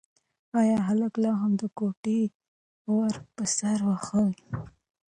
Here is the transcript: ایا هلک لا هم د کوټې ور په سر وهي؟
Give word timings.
ایا 0.59 0.77
هلک 0.87 1.13
لا 1.23 1.31
هم 1.41 1.51
د 1.61 1.63
کوټې 1.77 2.21
ور 2.95 3.13
په 3.35 3.43
سر 3.57 3.79
وهي؟ 3.87 4.27